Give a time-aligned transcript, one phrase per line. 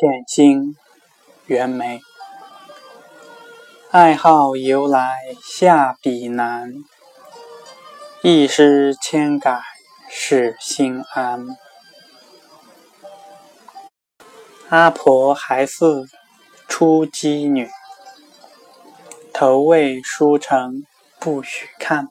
[0.00, 0.76] 剑清
[1.44, 2.00] 袁枚
[3.90, 6.72] 爱好由来下笔难，
[8.22, 9.60] 一诗千改
[10.08, 11.46] 始心安。
[14.70, 16.06] 阿婆还似
[16.66, 17.68] 初鸡女，
[19.34, 20.82] 投喂书城
[21.18, 22.08] 不许看。